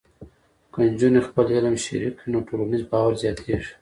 [0.73, 3.69] که نجونې خپل علم شریک کړي، نو ټولنیز باور زیاتېږي.